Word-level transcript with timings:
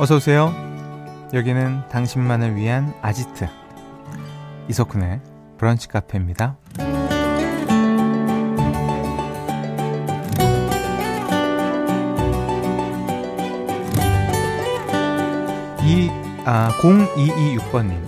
어서 0.00 0.14
오세요. 0.14 0.54
여기는 1.34 1.88
당신만을 1.88 2.54
위한 2.54 2.94
아지트 3.02 3.48
이석훈의 4.68 5.20
브런치 5.58 5.88
카페입니다. 5.88 6.56
이, 15.82 16.10
아, 16.44 16.68
0226번님. 16.80 18.00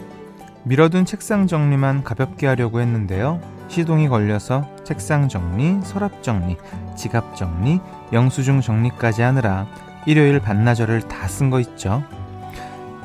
밀어둔 0.63 1.05
책상 1.05 1.49
정리만 1.49 2.05
가볍게 2.05 2.47
하려고 2.47 2.81
했는데요. 2.81 3.41
시동이 3.67 4.09
걸려서 4.09 4.69
책상 4.85 5.29
정리, 5.29 5.81
서랍 5.83 6.23
정리, 6.23 6.57
지갑 6.97 7.35
정리, 7.35 7.81
영수증 8.13 8.61
정리까지 8.61 9.23
하느라 9.23 9.67
일요일 10.07 10.41
반나절을 10.41 11.03
다 11.09 11.27
쓴 11.27 11.51
거 11.51 11.61
있죠. 11.61 12.03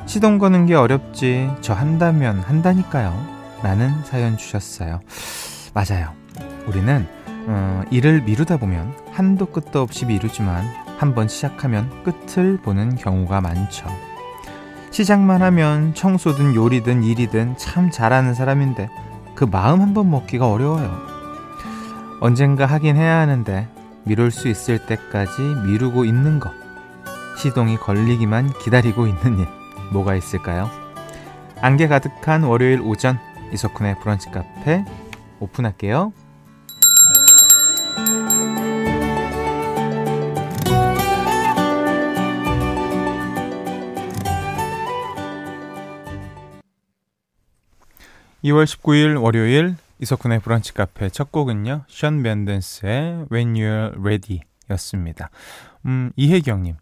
시동 0.06 0.38
거는 0.38 0.66
게 0.66 0.74
어렵지. 0.74 1.50
저 1.60 1.74
한다면 1.74 2.40
한다니까요. 2.40 3.12
라는 3.62 3.92
사연 4.04 4.36
주셨어요. 4.36 5.00
맞아요. 5.74 6.12
우리는 6.66 7.06
어, 7.48 7.82
일을 7.90 8.22
미루다 8.22 8.56
보면 8.56 8.92
한도 9.12 9.46
끝도 9.46 9.80
없이 9.80 10.04
미루지만 10.06 10.64
한번 10.98 11.28
시작하면 11.28 11.90
끝을 12.02 12.56
보는 12.58 12.96
경우가 12.96 13.40
많죠. 13.40 13.86
시작만 14.90 15.42
하면 15.42 15.94
청소든 15.94 16.54
요리든 16.54 17.02
일이든 17.02 17.56
참 17.58 17.90
잘하는 17.90 18.34
사람인데 18.34 18.88
그 19.34 19.44
마음 19.44 19.80
한 19.82 19.92
번 19.94 20.10
먹기가 20.10 20.50
어려워요. 20.50 20.90
언젠가 22.20 22.64
하긴 22.66 22.96
해야 22.96 23.18
하는데 23.18 23.68
미룰 24.04 24.30
수 24.30 24.48
있을 24.48 24.78
때까지 24.86 25.42
미루고 25.66 26.04
있는 26.04 26.40
거. 26.40 26.50
시동이 27.36 27.76
걸리기만 27.76 28.52
기다리고 28.58 29.06
있는 29.06 29.38
일. 29.38 29.46
뭐가 29.92 30.14
있을까요? 30.14 30.70
안개 31.60 31.86
가득한 31.86 32.42
월요일 32.42 32.80
오전 32.80 33.18
이석훈의 33.52 34.00
브런치 34.00 34.30
카페 34.30 34.84
오픈할게요. 35.38 36.12
2월 48.44 48.64
19일 48.64 49.20
월요일 49.20 49.76
이석훈의 49.98 50.40
브런치 50.40 50.72
카페 50.72 51.08
첫 51.08 51.32
곡은요. 51.32 51.84
션 51.88 52.22
벤던스의 52.22 53.26
When 53.32 53.54
You're 53.54 53.98
Ready 53.98 54.40
였습니다. 54.70 55.30
음, 55.84 56.12
이혜경님. 56.16 56.76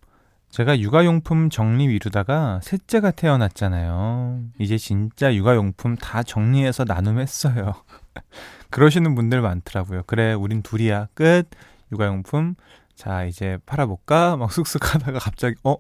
제가 0.55 0.79
육아용품 0.79 1.51
정리 1.51 1.89
미루다가 1.89 2.61
셋째가 2.63 3.11
태어났잖아요. 3.11 4.41
이제 4.61 4.79
진짜 4.79 5.35
육아용품 5.35 5.97
다 5.97 6.23
정리해서 6.23 6.85
나눔했어요. 6.85 7.75
그러시는 8.71 9.17
분들 9.17 9.41
많더라고요. 9.41 10.05
그래, 10.07 10.33
우린 10.33 10.63
둘이야. 10.63 11.09
끝. 11.15 11.49
육아용품. 11.91 12.55
자, 12.95 13.25
이제 13.25 13.59
팔아볼까? 13.67 14.37
막 14.37 14.53
쑥쑥 14.53 14.95
하다가 14.95 15.19
갑자기, 15.19 15.57
어? 15.65 15.75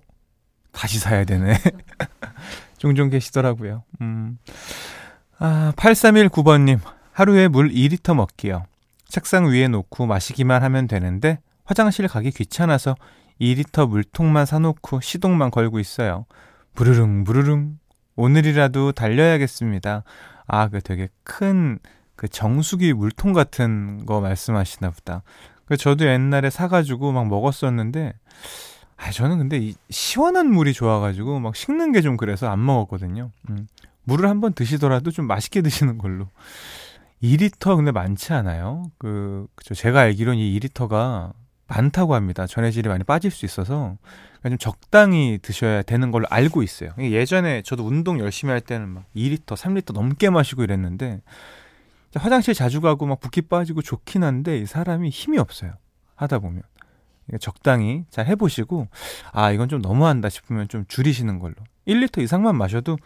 다시 0.72 0.98
사야 0.98 1.24
되네. 1.24 1.54
종종 2.76 3.10
계시더라고요. 3.10 3.84
음. 4.00 4.38
아, 5.38 5.72
8319번님. 5.76 6.80
하루에 7.12 7.46
물 7.46 7.70
2리터 7.70 8.16
먹기요. 8.16 8.64
책상 9.06 9.46
위에 9.46 9.68
놓고 9.68 10.06
마시기만 10.06 10.64
하면 10.64 10.88
되는데 10.88 11.38
화장실 11.64 12.08
가기 12.08 12.32
귀찮아서 12.32 12.96
2리터 13.40 13.88
물통만 13.88 14.46
사놓고 14.46 15.00
시동만 15.00 15.50
걸고 15.50 15.78
있어요. 15.80 16.26
부르릉 16.74 17.24
부르릉 17.24 17.78
오늘이라도 18.16 18.92
달려야겠습니다. 18.92 20.04
아, 20.46 20.68
그 20.68 20.80
되게 20.80 21.08
큰 21.24 21.78
그 22.16 22.28
정수기 22.28 22.92
물통 22.92 23.32
같은 23.32 24.06
거 24.06 24.20
말씀하시나 24.20 24.90
보다. 24.90 25.22
그 25.66 25.76
저도 25.76 26.06
옛날에 26.06 26.50
사가지고 26.50 27.12
막 27.12 27.26
먹었었는데, 27.28 28.14
아, 28.96 29.10
저는 29.10 29.38
근데 29.38 29.58
이 29.58 29.74
시원한 29.90 30.50
물이 30.50 30.72
좋아가지고 30.72 31.40
막 31.40 31.56
식는 31.56 31.92
게 31.92 32.00
좀 32.02 32.16
그래서 32.16 32.48
안 32.48 32.64
먹었거든요. 32.64 33.30
음. 33.50 33.66
물을 34.04 34.28
한번 34.28 34.52
드시더라도 34.52 35.10
좀 35.10 35.26
맛있게 35.26 35.62
드시는 35.62 35.98
걸로. 35.98 36.28
2리터 37.22 37.76
근데 37.76 37.90
많지 37.90 38.32
않아요? 38.34 38.84
그, 38.98 39.46
그쵸. 39.54 39.74
제가 39.74 40.00
알기로는 40.00 40.38
이 40.38 40.58
2리터가 40.60 41.32
많다고 41.66 42.14
합니다. 42.14 42.46
전해질이 42.46 42.88
많이 42.88 43.04
빠질 43.04 43.30
수 43.30 43.44
있어서 43.44 43.96
그러니까 44.40 44.50
좀 44.50 44.58
적당히 44.58 45.38
드셔야 45.40 45.82
되는 45.82 46.10
걸로 46.10 46.26
알고 46.28 46.62
있어요. 46.62 46.90
예전에 46.98 47.62
저도 47.62 47.84
운동 47.84 48.18
열심히 48.20 48.50
할 48.50 48.60
때는 48.60 48.88
막 48.88 49.04
2리터, 49.16 49.56
3리터 49.56 49.92
넘게 49.92 50.30
마시고 50.30 50.62
이랬는데 50.62 51.22
화장실 52.14 52.54
자주 52.54 52.80
가고 52.80 53.06
막 53.06 53.20
붓기 53.20 53.42
빠지고 53.42 53.82
좋긴 53.82 54.22
한데 54.22 54.58
이 54.58 54.66
사람이 54.66 55.08
힘이 55.08 55.38
없어요. 55.38 55.72
하다 56.16 56.38
보면 56.38 56.62
적당히 57.40 58.04
잘 58.10 58.26
해보시고 58.26 58.88
아 59.32 59.50
이건 59.50 59.68
좀 59.68 59.80
너무한다 59.80 60.28
싶으면 60.28 60.68
좀 60.68 60.84
줄이시는 60.86 61.38
걸로 61.38 61.54
1리터 61.88 62.22
이상만 62.22 62.56
마셔도 62.56 62.98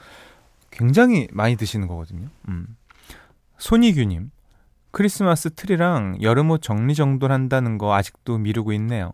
굉장히 0.71 1.29
많이 1.33 1.57
드시는 1.57 1.87
거거든요. 1.87 2.29
음. 2.49 2.77
손희규님 3.59 4.31
크리스마스 4.91 5.51
트리랑 5.51 6.19
여름옷 6.23 6.63
정리정돈 6.63 7.31
한다는 7.31 7.79
거 7.79 7.95
아직도 7.95 8.39
미루고 8.39 8.73
있네요. 8.75 9.13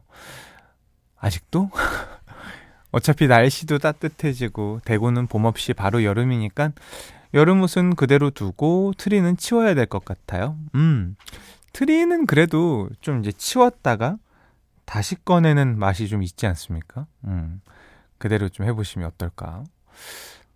아직도? 1.18 1.70
어차피 2.92 3.26
날씨도 3.26 3.78
따뜻해지고 3.78 4.80
대구는 4.84 5.26
봄 5.26 5.46
없이 5.46 5.72
바로 5.74 6.04
여름이니까 6.04 6.72
여름옷은 7.34 7.96
그대로 7.96 8.30
두고 8.30 8.92
트리는 8.96 9.36
치워야 9.36 9.74
될 9.74 9.86
것 9.86 10.04
같아요. 10.04 10.56
음. 10.76 11.16
트리는 11.72 12.26
그래도 12.26 12.88
좀 13.00 13.18
이제 13.20 13.32
치웠다가 13.32 14.18
다시 14.84 15.16
꺼내는 15.24 15.76
맛이 15.76 16.06
좀 16.06 16.22
있지 16.22 16.46
않습니까? 16.46 17.06
음. 17.24 17.60
그대로 18.18 18.48
좀 18.48 18.64
해보시면 18.66 19.08
어떨까? 19.08 19.64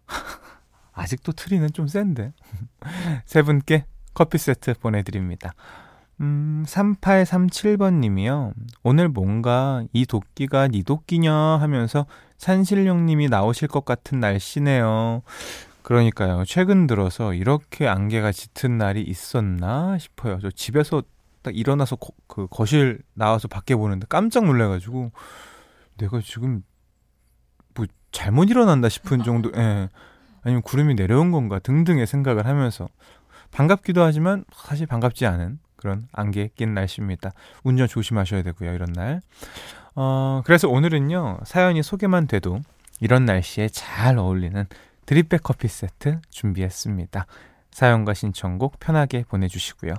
아직도 0.92 1.32
트리는 1.32 1.72
좀 1.72 1.88
센데. 1.88 2.32
세 3.26 3.42
분께 3.42 3.84
커피 4.18 4.36
세트 4.36 4.74
보내드립니다. 4.80 5.52
음, 6.20 6.64
3837번 6.66 8.00
님이요. 8.00 8.52
오늘 8.82 9.08
뭔가 9.08 9.84
이 9.92 10.06
도끼가 10.06 10.66
니 10.66 10.82
도끼냐 10.82 11.32
하면서 11.32 12.04
산신령 12.36 13.06
님이 13.06 13.28
나오실 13.28 13.68
것 13.68 13.84
같은 13.84 14.18
날씨네요. 14.18 15.22
그러니까요. 15.82 16.42
최근 16.46 16.88
들어서 16.88 17.32
이렇게 17.32 17.86
안개가 17.86 18.32
짙은 18.32 18.76
날이 18.76 19.02
있었나 19.02 19.96
싶어요. 19.98 20.40
저 20.42 20.50
집에서 20.50 21.04
딱 21.42 21.56
일어나서 21.56 21.94
거, 21.94 22.08
그 22.26 22.48
거실 22.50 23.00
나와서 23.14 23.46
밖에 23.46 23.76
보는데 23.76 24.06
깜짝 24.08 24.46
놀래가지고 24.46 25.12
내가 25.96 26.20
지금 26.24 26.64
뭐 27.76 27.86
잘못 28.10 28.50
일어난다 28.50 28.88
싶은 28.88 29.22
정도, 29.22 29.52
예. 29.54 29.88
아니면 30.42 30.62
구름이 30.62 30.94
내려온 30.94 31.30
건가 31.30 31.60
등등의 31.60 32.08
생각을 32.08 32.46
하면서 32.46 32.88
반갑기도 33.50 34.02
하지만 34.02 34.44
사실 34.52 34.86
반갑지 34.86 35.26
않은 35.26 35.58
그런 35.76 36.08
안개 36.12 36.50
낀 36.56 36.74
날씨입니다. 36.74 37.32
운전 37.62 37.86
조심하셔야 37.86 38.42
되고요, 38.42 38.72
이런 38.74 38.92
날. 38.92 39.20
어, 39.94 40.42
그래서 40.44 40.68
오늘은요, 40.68 41.40
사연이 41.44 41.82
소개만 41.82 42.26
돼도 42.26 42.60
이런 43.00 43.24
날씨에 43.24 43.68
잘 43.68 44.18
어울리는 44.18 44.66
드립백 45.06 45.42
커피 45.42 45.68
세트 45.68 46.20
준비했습니다. 46.30 47.26
사연과 47.70 48.14
신청곡 48.14 48.80
편하게 48.80 49.24
보내주시고요. 49.28 49.94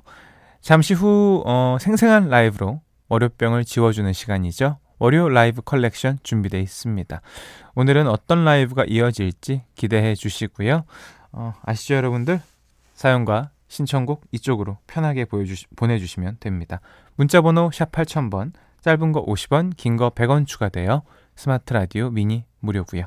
잠시 0.61 0.93
후, 0.93 1.43
어, 1.45 1.77
생생한 1.79 2.29
라이브로 2.29 2.81
월요병을 3.07 3.65
지워주는 3.65 4.11
시간이죠. 4.13 4.77
월요 4.99 5.29
라이브 5.29 5.61
컬렉션 5.61 6.19
준비되어 6.23 6.59
있습니다. 6.59 7.21
오늘은 7.75 8.07
어떤 8.07 8.43
라이브가 8.43 8.83
이어질지 8.85 9.63
기대해 9.75 10.13
주시고요. 10.13 10.83
어, 11.31 11.53
아시죠, 11.63 11.95
여러분들? 11.95 12.41
사연과 12.99 13.51
신청곡 13.69 14.25
이쪽으로 14.33 14.77
편하게 14.85 15.23
보여주시, 15.23 15.67
보내주시면 15.77 16.35
됩니다. 16.41 16.81
문자번호 17.15 17.71
샵 17.71 17.93
8000번, 17.93 18.51
짧은 18.81 19.13
거 19.13 19.25
50원, 19.25 19.73
긴 19.77 19.95
거 19.95 20.09
100원 20.09 20.45
추가되어 20.45 21.03
스마트 21.33 21.71
라디오 21.71 22.09
미니 22.09 22.43
무료고요. 22.59 23.05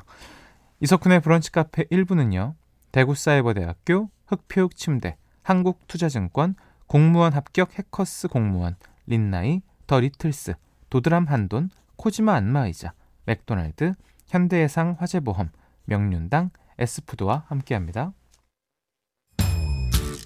이석훈의 0.79 1.19
브런치 1.21 1.51
카페 1.51 1.83
1부는요. 1.83 2.55
대구사이버대학교, 2.91 4.09
흙표 4.25 4.75
흙침대, 4.75 5.15
한국투자증권, 5.43 6.55
공무원 6.87 7.33
합격 7.33 7.77
해커스 7.77 8.29
공무원, 8.29 8.77
린나이, 9.05 9.61
더 9.85 9.99
리틀스, 9.99 10.55
도드람 10.89 11.25
한돈, 11.25 11.69
코지마 11.97 12.33
안마의자, 12.33 12.93
맥도날드, 13.25 13.93
현대해상 14.25 14.95
화재보험, 14.97 15.51
명륜당, 15.85 16.49
에스푸드와 16.79 17.45
함께합니다. 17.45 18.13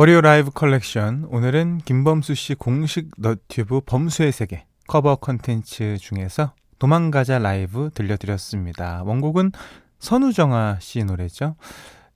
월요 0.00 0.22
라이브 0.22 0.50
컬렉션 0.50 1.26
오늘은 1.28 1.82
김범수 1.84 2.34
씨 2.34 2.54
공식 2.54 3.10
너튜브 3.18 3.82
범수의 3.82 4.32
세계 4.32 4.64
커버 4.86 5.16
컨텐츠 5.16 5.98
중에서 5.98 6.54
도망가자 6.78 7.38
라이브 7.38 7.90
들려드렸습니다. 7.92 9.02
원곡은 9.04 9.52
선우정아 9.98 10.78
씨 10.80 11.04
노래죠. 11.04 11.54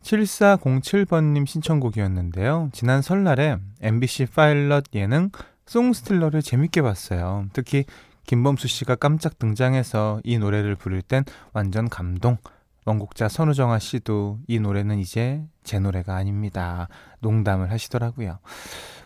7407번님 0.00 1.44
신청곡이었는데요. 1.46 2.70
지난 2.72 3.02
설날에 3.02 3.58
MBC 3.82 4.28
파일럿 4.34 4.84
예능 4.94 5.28
송스틸러를 5.66 6.40
재밌게 6.40 6.80
봤어요. 6.80 7.48
특히 7.52 7.84
김범수 8.26 8.66
씨가 8.66 8.94
깜짝 8.94 9.38
등장해서 9.38 10.22
이 10.24 10.38
노래를 10.38 10.74
부를 10.74 11.02
땐 11.02 11.24
완전 11.52 11.90
감동. 11.90 12.38
원곡자 12.84 13.28
선우정아 13.28 13.78
씨도 13.78 14.40
이 14.46 14.60
노래는 14.60 14.98
이제 14.98 15.42
제 15.62 15.78
노래가 15.78 16.16
아닙니다. 16.16 16.88
농담을 17.20 17.70
하시더라고요. 17.70 18.38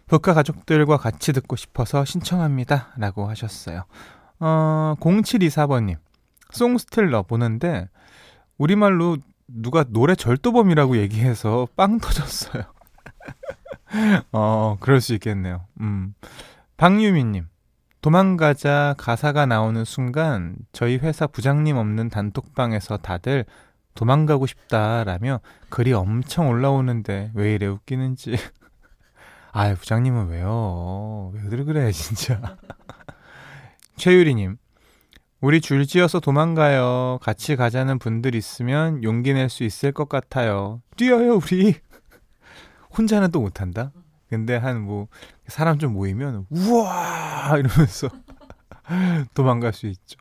북카 0.06 0.34
가족들과 0.34 0.96
같이 0.96 1.32
듣고 1.32 1.56
싶어서 1.56 2.04
신청합니다. 2.04 2.94
라고 2.96 3.28
하셨어요. 3.28 3.84
어, 4.40 4.94
0724번님. 5.00 5.96
송스틸러 6.50 7.24
보는데 7.24 7.88
우리말로 8.56 9.18
누가 9.46 9.84
노래 9.84 10.14
절도범이라고 10.14 10.96
얘기해서 10.98 11.68
빵 11.76 11.98
터졌어요. 11.98 12.64
어, 14.32 14.76
그럴 14.80 15.00
수 15.00 15.14
있겠네요. 15.14 15.64
음. 15.80 16.14
박유미님. 16.76 17.46
도망가자 18.00 18.94
가사가 18.96 19.46
나오는 19.46 19.84
순간 19.84 20.56
저희 20.72 20.96
회사 20.98 21.26
부장님 21.26 21.76
없는 21.76 22.10
단톡방에서 22.10 22.98
다들 22.98 23.44
도망가고 23.98 24.46
싶다라며 24.46 25.40
글이 25.70 25.92
엄청 25.92 26.48
올라오는데 26.48 27.32
왜 27.34 27.54
이래 27.54 27.66
웃기는지. 27.66 28.36
아 29.50 29.74
부장님은 29.74 30.28
왜요? 30.28 31.32
왜들 31.34 31.64
그래, 31.64 31.90
진짜. 31.90 32.40
최유리님, 33.96 34.56
우리 35.40 35.60
줄지어서 35.60 36.20
도망가요. 36.20 37.18
같이 37.20 37.56
가자는 37.56 37.98
분들 37.98 38.36
있으면 38.36 39.02
용기 39.02 39.32
낼 39.34 39.48
수 39.48 39.64
있을 39.64 39.90
것 39.90 40.08
같아요. 40.08 40.80
뛰어요, 40.96 41.34
우리. 41.34 41.74
혼자는 42.96 43.32
또 43.32 43.40
못한다? 43.40 43.90
근데 44.28 44.54
한 44.56 44.80
뭐, 44.82 45.08
사람 45.48 45.80
좀 45.80 45.94
모이면, 45.94 46.46
우와! 46.50 47.56
이러면서 47.58 48.10
도망갈 49.34 49.72
수 49.72 49.86
있죠. 49.88 50.20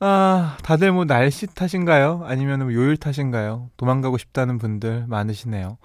아, 0.00 0.56
다들 0.62 0.92
뭐 0.92 1.04
날씨 1.04 1.46
탓인가요? 1.46 2.22
아니면 2.24 2.60
뭐 2.60 2.72
요일 2.74 2.96
탓인가요? 2.96 3.68
도망가고 3.76 4.16
싶다는 4.18 4.56
분들 4.58 5.04
많으시네요. 5.08 5.76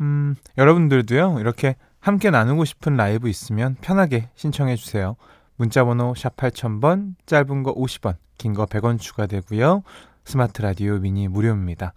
음, 0.00 0.36
여러분들도요, 0.56 1.40
이렇게 1.40 1.74
함께 2.00 2.30
나누고 2.30 2.64
싶은 2.64 2.96
라이브 2.96 3.28
있으면 3.28 3.76
편하게 3.80 4.28
신청해 4.36 4.76
주세요. 4.76 5.16
문자번호 5.56 6.14
샵 6.16 6.36
8000번, 6.36 7.14
짧은 7.26 7.62
거 7.64 7.74
50원, 7.74 8.16
긴 8.38 8.54
거 8.54 8.66
100원 8.66 9.00
추가되고요. 9.00 9.82
스마트 10.24 10.62
라디오 10.62 10.98
미니 10.98 11.26
무료입니다. 11.26 11.92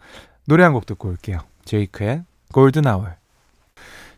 노래 0.47 0.63
한 0.63 0.73
곡 0.73 0.85
듣고 0.87 1.09
올게요. 1.09 1.39
제이크의 1.65 2.23
Golden 2.51 2.87
Hour. 2.87 3.07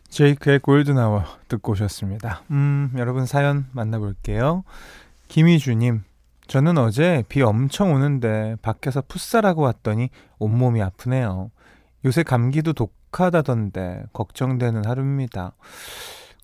제이크의 0.08 0.60
Golden 0.60 0.98
Hour 0.98 1.24
듣고 1.48 1.72
오셨습니다. 1.72 2.42
음, 2.50 2.92
여러분 2.96 3.26
사연 3.26 3.66
만나볼게요. 3.72 4.64
김희주님, 5.28 6.04
저는 6.52 6.76
어제 6.76 7.24
비 7.30 7.40
엄청 7.40 7.94
오는데 7.94 8.56
밖에서 8.60 9.02
풋살하고 9.08 9.62
왔더니 9.62 10.10
온몸이 10.38 10.82
아프네요. 10.82 11.50
요새 12.04 12.22
감기도 12.22 12.74
독하다던데 12.74 14.04
걱정되는 14.12 14.84
하루입니다. 14.84 15.54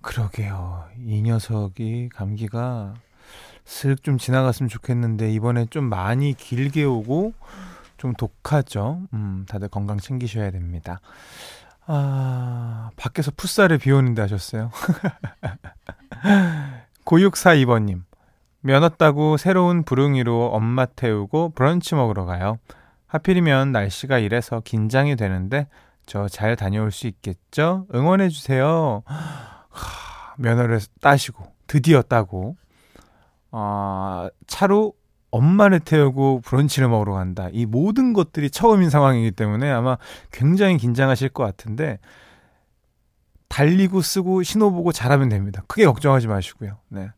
그러게요. 0.01 0.87
이 1.05 1.21
녀석이 1.21 2.09
감기가 2.15 2.95
슥 3.67 4.03
좀 4.03 4.17
지나갔으면 4.17 4.71
좋겠는데 4.71 5.31
이번에 5.31 5.67
좀 5.67 5.85
많이 5.85 6.33
길게 6.33 6.85
오고 6.85 7.35
좀 7.99 8.15
독하죠. 8.15 9.03
음, 9.13 9.45
다들 9.47 9.69
건강 9.69 9.99
챙기셔야 9.99 10.51
됩니다. 10.51 11.01
아, 11.85 12.89
밖에서 12.97 13.31
풋살에 13.37 13.77
비 13.77 13.93
오는데 13.93 14.23
하셨어요. 14.23 14.71
9642번님. 17.05 18.08
면허 18.61 18.89
따고 18.89 19.37
새로운 19.37 19.83
부릉이로 19.85 20.47
엄마 20.53 20.85
태우고 20.87 21.51
브런치 21.55 21.95
먹으러 21.95 22.25
가요. 22.25 22.59
하필이면 23.07 23.73
날씨가 23.73 24.19
이래서 24.19 24.61
긴장이 24.65 25.17
되는데 25.17 25.69
저 26.07 26.29
잘 26.29 26.57
다녀올 26.57 26.91
수 26.91 27.07
있겠죠? 27.07 27.87
응원해 27.95 28.29
주세요. 28.31 29.03
면허를 30.39 30.81
따시고 31.01 31.45
드디어 31.67 32.03
따고 32.03 32.57
어, 33.51 34.29
차로 34.47 34.95
엄마를 35.31 35.81
태우고 35.81 36.41
브런치를 36.45 36.89
먹으러 36.89 37.13
간다. 37.13 37.49
이 37.53 37.67
모든 37.67 38.15
것들이 38.15 38.51
처음인 38.51 38.89
상황이기 38.89 39.33
때문에 39.33 39.71
아마 39.71 39.99
굉장히 40.33 40.79
긴장하실 40.79 41.29
것 41.31 41.45
같은데 41.45 41.99
달리고 43.49 44.01
쓰고 44.01 44.43
신호 44.43 44.71
보고 44.71 44.93
잘하면 44.93 45.29
됩니다. 45.29 45.63
크게 45.67 45.85
걱정하지 45.85 46.29
마시고요. 46.29 46.79
네. 46.89 47.11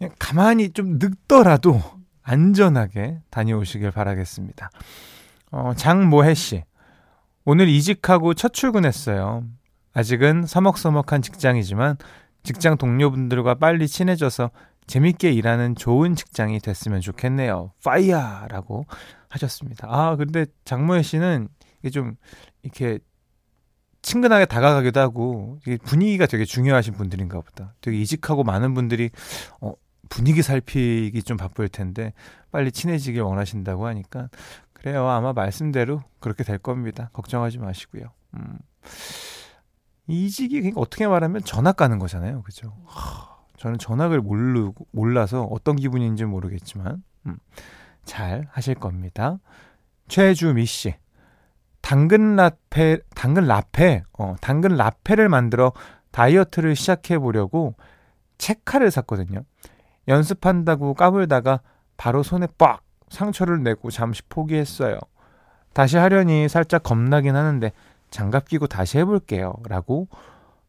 그냥 0.00 0.14
가만히 0.18 0.70
좀 0.70 0.98
늙더라도 0.98 1.78
안전하게 2.22 3.20
다녀오시길 3.28 3.90
바라겠습니다. 3.90 4.70
어, 5.52 5.74
장모혜 5.76 6.32
씨. 6.32 6.64
오늘 7.44 7.68
이직하고 7.68 8.32
첫 8.32 8.54
출근했어요. 8.54 9.44
아직은 9.92 10.46
서먹서먹한 10.46 11.20
직장이지만 11.20 11.98
직장 12.42 12.78
동료분들과 12.78 13.56
빨리 13.56 13.86
친해져서 13.86 14.50
재밌게 14.86 15.32
일하는 15.32 15.74
좋은 15.74 16.14
직장이 16.14 16.60
됐으면 16.60 17.02
좋겠네요. 17.02 17.72
파이야 17.84 18.46
라고 18.48 18.86
하셨습니다. 19.28 19.86
아, 19.90 20.16
근데 20.16 20.46
장모혜 20.64 21.02
씨는 21.02 21.48
이게 21.80 21.90
좀 21.90 22.16
이렇게 22.62 23.00
친근하게 24.00 24.46
다가가기도 24.46 24.98
하고 24.98 25.58
분위기가 25.84 26.24
되게 26.24 26.46
중요하신 26.46 26.94
분들인가 26.94 27.42
보다. 27.42 27.74
되게 27.82 27.98
이직하고 27.98 28.44
많은 28.44 28.72
분들이 28.72 29.10
어, 29.60 29.74
분위기 30.10 30.42
살피기 30.42 31.22
좀 31.22 31.38
바쁠 31.38 31.70
텐데 31.70 32.12
빨리 32.52 32.70
친해지길 32.70 33.22
원하신다고 33.22 33.86
하니까 33.86 34.28
그래요. 34.74 35.08
아마 35.08 35.32
말씀대로 35.32 36.02
그렇게 36.18 36.44
될 36.44 36.58
겁니다. 36.58 37.08
걱정하지 37.14 37.58
마시고요. 37.58 38.10
음. 38.34 38.58
이직이 40.06 40.60
그러니까 40.60 40.80
어떻게 40.80 41.06
말하면 41.06 41.42
전학 41.44 41.76
가는 41.76 41.98
거잖아요. 41.98 42.42
그죠? 42.42 42.76
하, 42.84 43.36
저는 43.56 43.78
전학을 43.78 44.20
모르고 44.20 44.86
몰라서 44.90 45.44
어떤 45.44 45.76
기분인지 45.76 46.24
모르겠지만 46.24 47.02
음, 47.26 47.36
잘 48.04 48.48
하실 48.50 48.74
겁니다. 48.74 49.38
최주미 50.08 50.66
씨. 50.66 50.94
당근 51.82 52.36
라페 52.36 52.98
당근 53.14 53.46
라페 53.46 54.02
어 54.18 54.34
당근 54.40 54.76
라페를 54.76 55.28
만들어 55.28 55.72
다이어트를 56.10 56.74
시작해 56.74 57.18
보려고 57.18 57.74
체카를 58.38 58.90
샀거든요. 58.90 59.44
연습한다고 60.10 60.94
까불다가 60.94 61.60
바로 61.96 62.22
손에 62.22 62.46
빡 62.58 62.82
상처를 63.08 63.62
내고 63.62 63.90
잠시 63.90 64.22
포기했어요. 64.28 64.98
다시 65.72 65.96
하려니 65.96 66.48
살짝 66.48 66.82
겁나긴 66.82 67.36
하는데 67.36 67.72
장갑 68.10 68.46
끼고 68.48 68.66
다시 68.66 68.98
해볼게요. 68.98 69.54
라고 69.68 70.08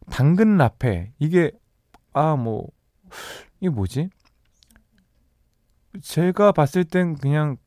당근 0.09 0.57
라페 0.57 1.11
이게 1.19 1.51
아 2.13 2.35
뭐 2.35 2.67
이게 3.59 3.69
뭐지? 3.69 4.09
제가 6.01 6.51
봤을 6.51 6.83
땐 6.83 7.15
그냥 7.15 7.57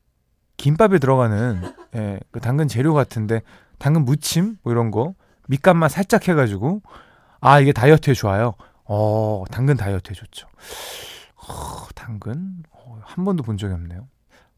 김밥에 0.57 0.97
들어가는 0.99 1.61
예, 1.95 2.19
그 2.31 2.39
당근 2.39 2.67
재료 2.67 2.93
같은데 2.93 3.41
당근 3.77 4.05
무침 4.05 4.57
뭐 4.63 4.71
이런 4.71 4.91
거 4.91 5.13
밑간만 5.47 5.89
살짝 5.89 6.27
해가지고 6.27 6.81
아 7.39 7.59
이게 7.59 7.71
다이어트에 7.71 8.13
좋아요. 8.13 8.53
어 8.85 9.43
당근 9.51 9.77
다이어트에 9.77 10.13
좋죠. 10.13 10.47
어, 11.47 11.87
당근 11.95 12.63
어, 12.71 12.99
한 13.03 13.25
번도 13.25 13.43
본 13.43 13.57
적이 13.57 13.73
없네요. 13.73 14.07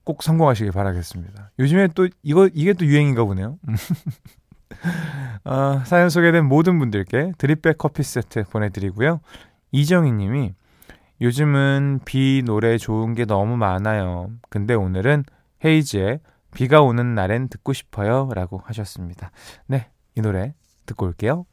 꼭 0.03 0.23
성공하시길 0.23 0.71
바라겠습니다. 0.71 1.51
요즘에 1.59 1.89
또 1.89 2.07
이거 2.23 2.49
이게 2.53 2.73
또 2.73 2.85
유행인가 2.85 3.25
보네요. 3.25 3.59
어, 5.43 5.83
사연 5.85 6.09
소개된 6.09 6.45
모든 6.45 6.79
분들께 6.79 7.33
드립백 7.37 7.77
커피 7.77 8.03
세트 8.03 8.45
보내드리고요. 8.45 9.19
이정희 9.71 10.13
님이 10.13 10.53
요즘은 11.19 12.01
비 12.05 12.41
노래 12.45 12.77
좋은 12.77 13.15
게 13.15 13.25
너무 13.25 13.57
많아요. 13.57 14.31
근데 14.49 14.75
오늘은 14.75 15.25
헤이즈의 15.65 16.21
비가 16.53 16.81
오는 16.81 17.15
날엔 17.15 17.49
듣고 17.49 17.73
싶어요. 17.73 18.29
라고 18.33 18.61
하셨습니다. 18.65 19.31
네, 19.65 19.89
이 20.15 20.21
노래 20.21 20.53
듣고 20.85 21.05
올게요. 21.05 21.45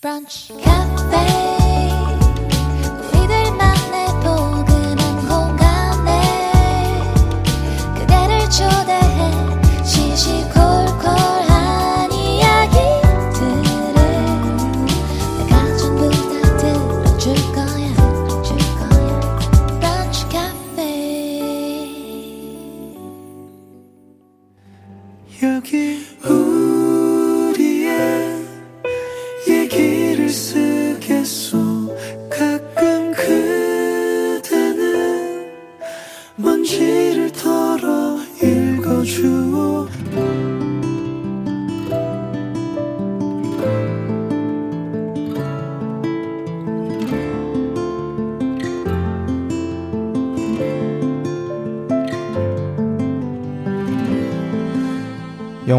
브런치 0.00 0.52
카페 0.62 1.53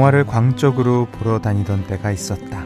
영화를 0.05 0.23
광적으로 0.23 1.07
보러 1.11 1.39
다니던 1.39 1.87
때가 1.87 2.11
있었다. 2.11 2.63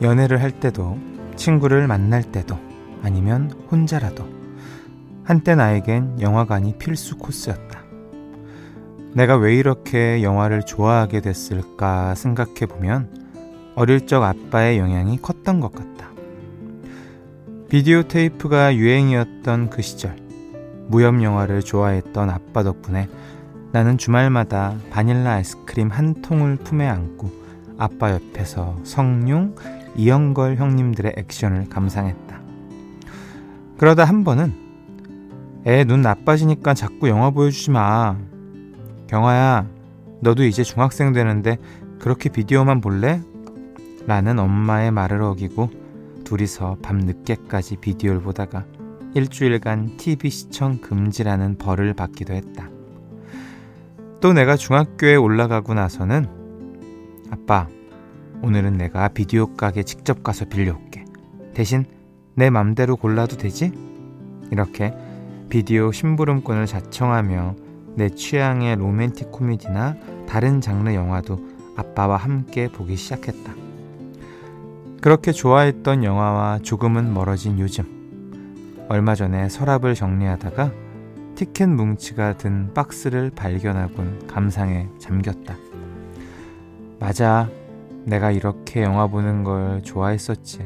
연애를 0.00 0.40
할 0.42 0.52
때도, 0.52 0.96
친구를 1.34 1.88
만날 1.88 2.22
때도, 2.22 2.56
아니면 3.02 3.50
혼자라도. 3.68 4.24
한때 5.24 5.56
나에겐 5.56 6.20
영화관이 6.20 6.78
필수 6.78 7.16
코스였다. 7.16 7.82
내가 9.14 9.36
왜 9.36 9.56
이렇게 9.56 10.22
영화를 10.22 10.62
좋아하게 10.62 11.20
됐을까 11.20 12.14
생각해 12.14 12.66
보면 12.68 13.72
어릴 13.74 14.06
적 14.06 14.22
아빠의 14.22 14.78
영향이 14.78 15.20
컸던 15.20 15.58
것 15.58 15.72
같다. 15.72 16.10
비디오 17.68 18.04
테이프가 18.04 18.76
유행이었던 18.76 19.70
그 19.70 19.82
시절, 19.82 20.14
무협 20.86 21.20
영화를 21.20 21.62
좋아했던 21.62 22.30
아빠 22.30 22.62
덕분에 22.62 23.08
나는 23.72 23.98
주말마다 23.98 24.76
바닐라 24.90 25.32
아이스크림 25.34 25.88
한 25.88 26.22
통을 26.22 26.56
품에 26.56 26.86
안고 26.86 27.30
아빠 27.76 28.12
옆에서 28.12 28.78
성룡, 28.82 29.54
이영걸 29.96 30.56
형님들의 30.56 31.14
액션을 31.16 31.68
감상했다. 31.68 32.40
그러다 33.76 34.04
한 34.04 34.24
번은 34.24 34.68
애 35.66 35.84
눈 35.84 36.02
나빠지니까 36.02 36.74
자꾸 36.74 37.08
영화 37.08 37.30
보여주지 37.30 37.70
마. 37.70 38.16
경아야, 39.06 39.66
너도 40.20 40.44
이제 40.44 40.62
중학생 40.62 41.12
되는데 41.12 41.58
그렇게 41.98 42.28
비디오만 42.30 42.80
볼래? 42.80 43.20
라는 44.06 44.38
엄마의 44.38 44.90
말을 44.90 45.22
어기고 45.22 45.70
둘이서 46.24 46.78
밤 46.82 46.98
늦게까지 46.98 47.76
비디오를 47.76 48.22
보다가 48.22 48.64
일주일간 49.14 49.96
TV 49.98 50.30
시청 50.30 50.80
금지라는 50.80 51.58
벌을 51.58 51.94
받기도 51.94 52.32
했다. 52.34 52.70
또 54.20 54.32
내가 54.32 54.56
중학교에 54.56 55.14
올라가고 55.14 55.74
나서는 55.74 56.26
아빠, 57.30 57.68
오늘은 58.42 58.76
내가 58.76 59.08
비디오 59.08 59.54
가게 59.54 59.84
직접 59.84 60.24
가서 60.24 60.46
빌려올게. 60.46 61.04
대신 61.54 61.84
내 62.34 62.50
맘대로 62.50 62.96
골라도 62.96 63.36
되지? 63.36 63.72
이렇게 64.50 64.92
비디오 65.48 65.92
심부름권을 65.92 66.66
자청하며 66.66 67.56
내 67.94 68.08
취향의 68.08 68.76
로맨틱 68.76 69.30
코미디나 69.30 69.96
다른 70.26 70.60
장르 70.60 70.92
영화도 70.92 71.38
아빠와 71.76 72.16
함께 72.16 72.68
보기 72.68 72.96
시작했다. 72.96 73.54
그렇게 75.00 75.30
좋아했던 75.30 76.02
영화와 76.02 76.58
조금은 76.62 77.14
멀어진 77.14 77.58
요즘. 77.60 77.84
얼마 78.88 79.14
전에 79.14 79.48
서랍을 79.48 79.94
정리하다가 79.94 80.72
티켓 81.38 81.68
뭉치가 81.68 82.36
든 82.36 82.74
박스를 82.74 83.30
발견하곤 83.30 84.26
감상에 84.26 84.88
잠겼다. 84.98 85.56
맞아. 86.98 87.48
내가 88.06 88.32
이렇게 88.32 88.82
영화 88.82 89.06
보는 89.06 89.44
걸 89.44 89.80
좋아했었지. 89.84 90.58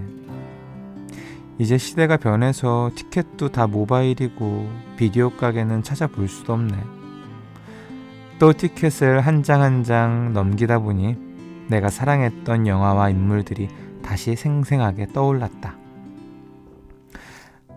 이제 1.58 1.76
시대가 1.76 2.16
변해서 2.16 2.90
티켓도 2.94 3.50
다 3.50 3.66
모바일이고 3.66 4.66
비디오 4.96 5.28
가게는 5.36 5.82
찾아볼 5.82 6.26
수도 6.26 6.54
없네. 6.54 6.74
또 8.38 8.54
티켓을 8.54 9.20
한 9.20 9.42
장 9.42 9.60
한 9.60 9.84
장 9.84 10.32
넘기다 10.32 10.78
보니 10.78 11.18
내가 11.68 11.90
사랑했던 11.90 12.66
영화와 12.66 13.10
인물들이 13.10 13.68
다시 14.02 14.36
생생하게 14.36 15.08
떠올랐다. 15.08 15.81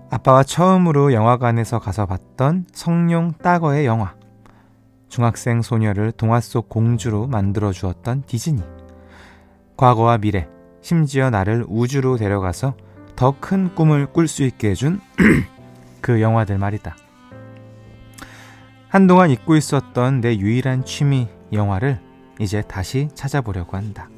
아빠와 0.09 0.43
처음으로 0.43 1.13
영화관에서 1.13 1.79
가서 1.79 2.05
봤던 2.05 2.67
성룡 2.71 3.33
따거의 3.33 3.85
영화. 3.85 4.13
중학생 5.09 5.61
소녀를 5.61 6.11
동화 6.11 6.39
속 6.41 6.69
공주로 6.69 7.27
만들어 7.27 7.71
주었던 7.71 8.23
디즈니. 8.27 8.61
과거와 9.77 10.19
미래, 10.19 10.47
심지어 10.81 11.29
나를 11.29 11.65
우주로 11.67 12.17
데려가서 12.17 12.75
더 13.15 13.35
큰 13.39 13.73
꿈을 13.73 14.07
꿀 14.07 14.27
수 14.27 14.43
있게 14.43 14.71
해준 14.71 14.99
그 16.01 16.21
영화들 16.21 16.57
말이다. 16.57 16.95
한동안 18.89 19.29
잊고 19.29 19.55
있었던 19.55 20.21
내 20.21 20.37
유일한 20.37 20.85
취미 20.85 21.27
영화를 21.51 21.99
이제 22.39 22.61
다시 22.61 23.09
찾아보려고 23.13 23.77
한다. 23.77 24.09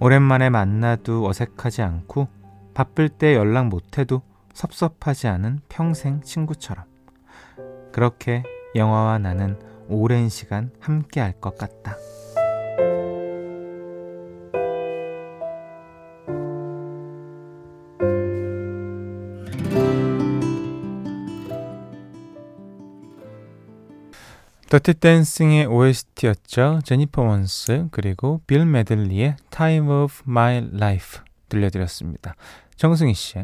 오랜만에 0.00 0.50
만나도 0.50 1.26
어색하지 1.26 1.82
않고 1.82 2.28
바쁠 2.74 3.08
때 3.08 3.34
연락 3.34 3.66
못해도 3.68 4.22
섭섭하지 4.58 5.28
않은 5.28 5.60
평생 5.68 6.20
친구처럼. 6.20 6.84
그렇게 7.92 8.42
영화와 8.74 9.18
나는 9.18 9.56
오랜 9.88 10.28
시간 10.28 10.72
함께 10.80 11.20
할 11.20 11.40
것 11.40 11.56
같다. 11.56 11.96
더티 24.68 24.94
댄싱의 24.94 25.66
OST였죠. 25.66 26.80
제니퍼 26.84 27.22
원스 27.22 27.88
그리고 27.92 28.42
빌 28.48 28.66
메들리의 28.66 29.36
Time 29.50 29.88
of 29.88 30.22
My 30.26 30.68
Life 30.74 31.20
들려드렸습니다. 31.48 32.34
정승희 32.76 33.14
씨. 33.14 33.38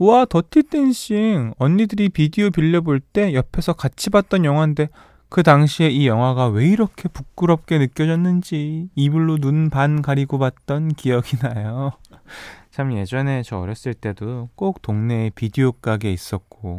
우와, 0.00 0.24
더티 0.24 0.62
댄싱. 0.62 1.52
언니들이 1.58 2.08
비디오 2.08 2.48
빌려볼 2.50 3.00
때 3.00 3.34
옆에서 3.34 3.74
같이 3.74 4.08
봤던 4.08 4.46
영화인데 4.46 4.88
그 5.28 5.42
당시에 5.42 5.90
이 5.90 6.06
영화가 6.06 6.48
왜 6.48 6.66
이렇게 6.66 7.06
부끄럽게 7.10 7.76
느껴졌는지 7.76 8.88
이불로 8.94 9.36
눈 9.36 9.68
반 9.68 10.00
가리고 10.00 10.38
봤던 10.38 10.94
기억이 10.94 11.36
나요. 11.40 11.92
참 12.72 12.96
예전에 12.96 13.42
저 13.42 13.58
어렸을 13.58 13.92
때도 13.92 14.48
꼭 14.54 14.80
동네에 14.80 15.32
비디오 15.34 15.72
가게 15.72 16.10
있었고 16.10 16.78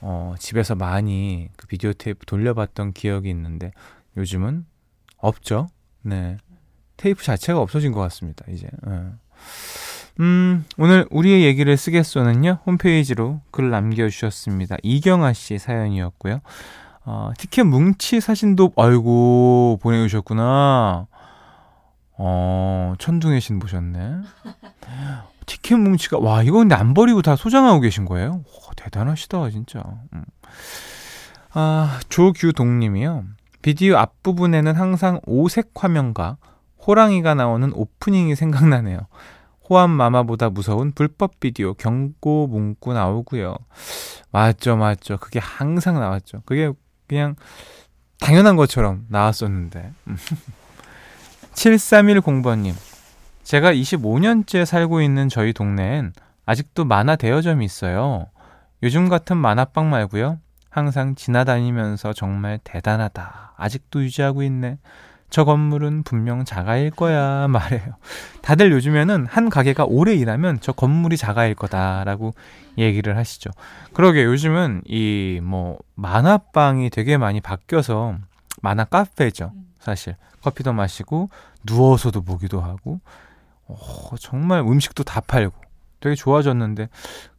어, 0.00 0.34
집에서 0.38 0.74
많이 0.74 1.50
그 1.56 1.66
비디오 1.66 1.92
테이프 1.92 2.24
돌려봤던 2.24 2.94
기억이 2.94 3.28
있는데 3.28 3.70
요즘은 4.16 4.64
없죠. 5.18 5.68
네. 6.00 6.38
테이프 6.96 7.22
자체가 7.22 7.60
없어진 7.60 7.92
것 7.92 8.00
같습니다. 8.00 8.46
이제. 8.48 8.66
네. 8.86 9.10
음, 10.18 10.64
오늘 10.76 11.06
우리의 11.10 11.44
얘기를 11.44 11.76
쓰겠소는요, 11.76 12.58
홈페이지로 12.66 13.40
글 13.50 13.70
남겨주셨습니다. 13.70 14.76
이경아 14.82 15.32
씨 15.32 15.58
사연이었고요. 15.58 16.40
어, 17.04 17.30
티켓 17.38 17.64
뭉치 17.64 18.20
사진도, 18.20 18.72
아이고, 18.76 19.78
보내주셨구나. 19.82 21.06
어, 22.18 22.94
천둥의 22.98 23.40
신 23.40 23.58
보셨네. 23.58 24.16
티켓 25.46 25.76
뭉치가, 25.76 26.18
와, 26.18 26.42
이거 26.42 26.58
근데 26.58 26.74
안 26.74 26.92
버리고 26.92 27.22
다 27.22 27.36
소장하고 27.36 27.80
계신 27.80 28.04
거예요? 28.04 28.42
오, 28.44 28.74
대단하시다, 28.76 29.50
진짜. 29.50 29.82
음. 30.12 30.24
아, 31.52 31.98
조규동 32.08 32.78
님이요. 32.78 33.24
비디오 33.62 33.96
앞부분에는 33.96 34.74
항상 34.74 35.20
오색 35.26 35.70
화면과 35.74 36.36
호랑이가 36.86 37.34
나오는 37.34 37.72
오프닝이 37.74 38.34
생각나네요. 38.36 39.00
호암 39.70 39.90
마마보다 39.90 40.50
무서운 40.50 40.90
불법 40.90 41.38
비디오 41.38 41.74
경고 41.74 42.48
문구 42.48 42.92
나오고요. 42.92 43.56
맞죠, 44.32 44.76
맞죠. 44.76 45.16
그게 45.18 45.38
항상 45.38 46.00
나왔죠. 46.00 46.42
그게 46.44 46.72
그냥 47.06 47.36
당연한 48.18 48.56
것처럼 48.56 49.06
나왔었는데. 49.08 49.92
7310번님. 51.54 52.74
제가 53.44 53.72
25년째 53.72 54.64
살고 54.64 55.02
있는 55.02 55.28
저희 55.28 55.52
동네엔 55.52 56.12
아직도 56.46 56.84
만화 56.84 57.14
대여점이 57.14 57.64
있어요. 57.64 58.26
요즘 58.82 59.08
같은 59.08 59.36
만화방 59.36 59.88
말고요. 59.88 60.38
항상 60.68 61.14
지나다니면서 61.14 62.12
정말 62.12 62.58
대단하다. 62.64 63.54
아직도 63.56 64.02
유지하고 64.02 64.42
있네. 64.42 64.78
저 65.30 65.44
건물은 65.44 66.02
분명 66.02 66.44
자가일 66.44 66.90
거야 66.90 67.46
말해요. 67.48 67.94
다들 68.42 68.72
요즘에는 68.72 69.26
한 69.26 69.48
가게가 69.48 69.84
오래 69.84 70.14
일하면 70.14 70.58
저 70.60 70.72
건물이 70.72 71.16
자가일 71.16 71.54
거다라고 71.54 72.32
얘기를 72.78 73.16
하시죠. 73.16 73.50
그러게 73.92 74.24
요즘은 74.24 74.82
이 74.86 75.40
뭐 75.42 75.78
만화방이 75.94 76.90
되게 76.90 77.16
많이 77.16 77.40
바뀌어서 77.40 78.16
만화 78.62 78.84
카페죠. 78.84 79.52
사실 79.78 80.16
커피도 80.42 80.72
마시고 80.72 81.30
누워서도 81.64 82.22
보기도 82.22 82.60
하고 82.60 83.00
어, 83.66 83.76
정말 84.18 84.60
음식도 84.60 85.04
다 85.04 85.20
팔고 85.20 85.54
되게 86.00 86.14
좋아졌는데 86.14 86.88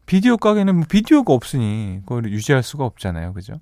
비디오 0.05 0.37
가게는 0.37 0.75
뭐 0.75 0.85
비디오가 0.89 1.33
없으니 1.33 1.99
그걸 2.05 2.25
유지할 2.31 2.63
수가 2.63 2.85
없잖아요. 2.85 3.33
그죠? 3.33 3.53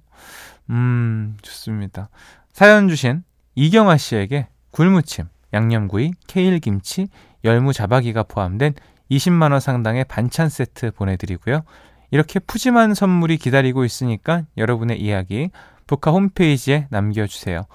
음, 0.69 1.37
좋습니다. 1.41 2.09
사연 2.53 2.87
주신 2.89 3.23
이경아 3.59 3.97
씨에게 3.97 4.47
굴무침, 4.71 5.25
양념구이, 5.53 6.13
케일김치, 6.27 7.09
열무 7.43 7.73
자박이가 7.73 8.23
포함된 8.23 8.73
20만원 9.11 9.59
상당의 9.59 10.05
반찬 10.05 10.47
세트 10.47 10.91
보내드리고요. 10.91 11.63
이렇게 12.09 12.39
푸짐한 12.39 12.93
선물이 12.93 13.35
기다리고 13.35 13.83
있으니까 13.83 14.43
여러분의 14.55 15.01
이야기 15.01 15.49
북카 15.87 16.11
홈페이지에 16.11 16.87
남겨주세요. 16.89 17.65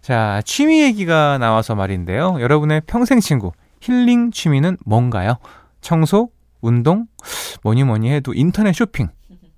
자, 0.00 0.42
취미 0.44 0.82
얘기가 0.82 1.38
나와서 1.38 1.76
말인데요. 1.76 2.40
여러분의 2.40 2.82
평생 2.88 3.20
친구, 3.20 3.52
힐링 3.80 4.32
취미는 4.32 4.76
뭔가요? 4.84 5.36
청소, 5.80 6.32
운동, 6.60 7.06
뭐니 7.62 7.84
뭐니 7.84 8.10
해도 8.10 8.34
인터넷 8.34 8.72
쇼핑. 8.72 9.06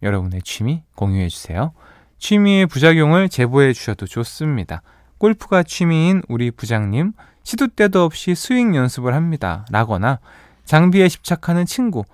여러분의 0.03 0.43
취미 0.43 0.83
공유해주세요. 0.95 1.73
취미의 2.19 2.67
부작용을 2.67 3.31
제보해 3.31 3.73
주셔도 3.73 4.05
좋습니다. 4.05 4.83
골프가 5.21 5.63
취미인 5.63 6.23
우리 6.31 6.51
부장님, 6.51 7.13
시도 7.43 7.67
때도 7.69 8.05
없이 8.05 8.35
스윙 8.35 8.75
연습을 8.75 9.13
합니다. 9.13 9.67
라거나, 9.71 10.19
장비에 10.65 11.09
집착하는 11.09 11.67
친구, 11.67 12.05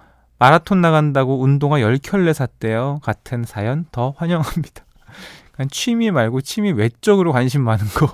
마라톤 0.41 0.81
나간다고 0.81 1.41
운동화 1.41 1.79
10켤레 1.79 2.33
샀대요. 2.33 2.99
같은 3.05 3.45
사연 3.45 3.87
더 3.93 4.13
환영합니다. 4.17 4.85
취미 5.71 6.11
말고 6.11 6.41
취미 6.41 6.73
외적으로 6.73 7.33
관심 7.33 7.63
많은 7.63 7.87
거 7.87 8.13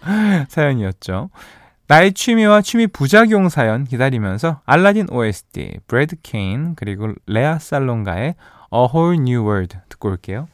사연이었죠. 0.48 1.28
나의 1.86 2.14
취미와 2.14 2.62
취미 2.62 2.86
부작용 2.86 3.50
사연 3.50 3.84
기다리면서 3.84 4.62
알라딘 4.64 5.08
OST, 5.10 5.80
브래드 5.86 6.16
케인, 6.22 6.74
그리고 6.74 7.12
레아 7.26 7.58
살롱가의 7.58 8.28
A 8.28 8.88
Whole 8.94 9.18
New 9.18 9.42
World 9.46 9.76
듣고 9.90 10.08
올게요. 10.08 10.48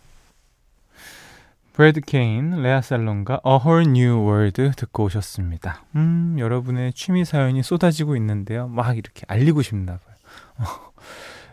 브래드 1.79 2.01
케인, 2.01 2.61
레아 2.61 2.81
살롱가의 2.81 3.41
A 3.47 3.53
Whole 3.65 3.89
New 3.89 4.27
World 4.27 4.73
듣고 4.75 5.05
오셨습니다. 5.05 5.85
음, 5.95 6.35
여러분의 6.37 6.93
취미 6.93 7.25
사연이 7.25 7.63
쏟아지고 7.63 8.17
있는데요. 8.17 8.67
막 8.67 8.99
이렇게 8.99 9.23
알리고 9.29 9.63
싶나 9.63 9.97
봐요. 9.99 10.17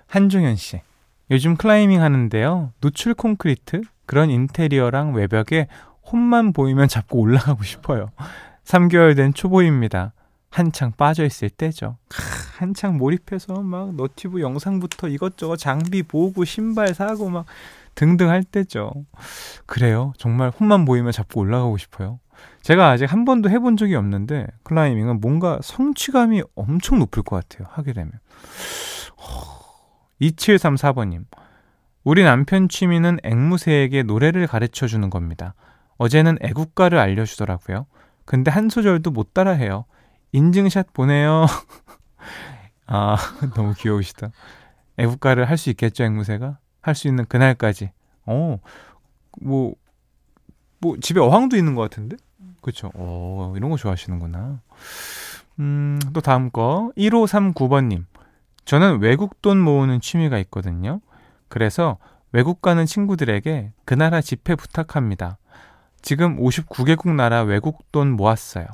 한종현 0.08 0.56
씨. 0.56 0.82
요즘 1.30 1.56
클라이밍 1.56 2.02
하는데요. 2.02 2.74
노출 2.82 3.14
콘크리트 3.14 3.82
그런 4.08 4.32
인테리어랑 4.32 5.14
외벽에 5.14 5.68
홈만 6.12 6.54
보이면 6.54 6.88
잡고 6.88 7.20
올라가고 7.20 7.62
싶어요. 7.62 8.10
3개월 8.64 9.16
된 9.16 9.32
초보입니다. 9.32 10.14
한창 10.50 10.92
빠져있을 10.98 11.52
때죠. 11.52 11.98
한창 12.58 12.98
몰입해서 12.98 13.62
막 13.62 13.94
유튜브 13.94 14.42
영상부터 14.42 15.08
이것저것 15.08 15.58
장비 15.58 16.02
보고 16.02 16.46
신발 16.46 16.96
사고 16.96 17.30
막 17.30 17.46
등등 17.96 18.30
할 18.30 18.44
때죠. 18.44 18.92
그래요. 19.66 20.14
정말 20.18 20.50
홈만 20.50 20.86
보이면 20.86 21.12
잡고 21.12 21.42
올라가고 21.42 21.78
싶어요. 21.78 22.20
제가 22.62 22.90
아직 22.90 23.06
한 23.06 23.26
번도 23.26 23.50
해본 23.50 23.78
적이 23.78 23.96
없는데 23.96 24.48
클라이밍은 24.64 25.22
뭔가 25.22 25.60
성취감이 25.64 26.44
엄청 26.56 27.00
높을 27.00 27.24
것 27.24 27.48
같아요. 27.48 27.68
하게 27.72 27.94
되면. 27.94 28.12
2734번님. 30.22 31.26
우리 32.04 32.24
남편 32.24 32.70
취미는 32.70 33.18
앵무새에게 33.24 34.04
노래를 34.04 34.48
가르쳐 34.48 34.88
주는 34.88 35.10
겁니다. 35.10 35.56
어제는 35.98 36.38
애국가를 36.42 37.00
알려주더라고요. 37.00 37.88
근데 38.26 38.52
한 38.52 38.70
소절도 38.70 39.12
못 39.12 39.34
따라해요. 39.34 39.86
인증샷 40.34 40.94
보내요. 40.94 41.46
아, 42.88 43.16
너무 43.56 43.74
귀여우시다. 43.78 44.30
애국가를 44.98 45.50
할 45.50 45.58
수 45.58 45.70
있겠죠, 45.72 46.04
앵무새가? 46.04 46.60
할 46.86 46.96
수 46.96 47.08
있는 47.08 47.26
그날까지. 47.26 47.92
어, 48.26 48.60
뭐, 49.42 49.74
뭐, 50.80 50.98
집에 51.02 51.20
어항도 51.20 51.58
있는 51.58 51.76
것 51.76 51.82
같은데? 51.82 52.18
그쵸. 52.62 52.92
어, 52.96 53.54
이런 53.56 53.70
거 53.72 53.78
좋아하시는구나. 53.78 54.60
음, 55.60 56.00
또 56.14 56.22
다음 56.22 56.50
거. 56.52 56.92
1539번님. 56.98 58.06
저는 58.66 59.00
외국 59.00 59.42
돈 59.42 59.60
모으는 59.60 60.02
취미가 60.02 60.38
있거든요. 60.40 61.02
그래서 61.48 61.98
외국 62.32 62.62
가는 62.62 62.86
친구들에게 62.86 63.72
그 63.86 63.94
나라 63.94 64.22
지폐 64.22 64.56
부탁합니다. 64.56 65.38
지금 66.02 66.38
59개국 66.38 67.14
나라 67.16 67.42
외국 67.42 67.92
돈 67.92 68.12
모았어요. 68.12 68.66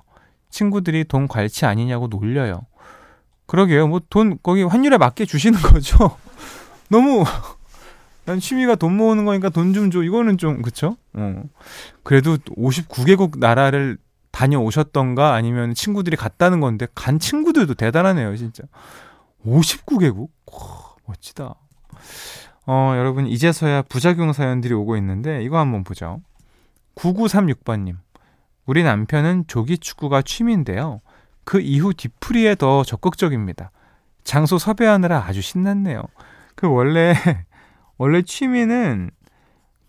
친구들이 0.49 1.05
돈 1.05 1.27
괄치 1.27 1.65
아니냐고 1.65 2.07
놀려요. 2.07 2.65
그러게요. 3.45 3.87
뭐 3.87 3.99
돈 4.09 4.37
거기 4.41 4.63
환율에 4.63 4.97
맞게 4.97 5.25
주시는 5.25 5.59
거죠. 5.59 6.17
너무 6.89 7.23
난 8.31 8.39
취미가 8.39 8.75
돈 8.75 8.95
모으는 8.97 9.25
거니까 9.25 9.49
돈 9.49 9.73
좀 9.73 9.91
줘. 9.91 10.03
이거는 10.03 10.37
좀 10.37 10.61
그쵸? 10.61 10.97
어. 11.13 11.43
그래도 12.03 12.37
59개국 12.37 13.39
나라를 13.39 13.97
다녀오셨던가 14.31 15.33
아니면 15.33 15.73
친구들이 15.73 16.15
갔다는 16.15 16.59
건데 16.61 16.87
간 16.95 17.19
친구들도 17.19 17.73
대단하네요, 17.75 18.35
진짜. 18.37 18.63
59개국? 19.45 20.29
와, 20.51 20.95
멋지다. 21.05 21.55
어, 22.67 22.93
여러분 22.95 23.27
이제서야 23.27 23.81
부작용 23.83 24.33
사연들이 24.33 24.73
오고 24.73 24.95
있는데 24.97 25.43
이거 25.43 25.59
한번 25.59 25.83
보죠. 25.83 26.21
9936번 26.95 27.81
님. 27.81 27.97
우리 28.65 28.83
남편은 28.83 29.45
조기 29.47 29.77
축구가 29.77 30.21
취미인데요. 30.21 31.01
그 31.43 31.59
이후 31.59 31.93
뒤풀이에 31.93 32.55
더 32.55 32.83
적극적입니다. 32.83 33.71
장소 34.23 34.57
섭외하느라 34.57 35.25
아주 35.25 35.41
신났네요. 35.41 36.03
그 36.55 36.67
원래 36.69 37.13
원래 38.01 38.23
취미는 38.23 39.11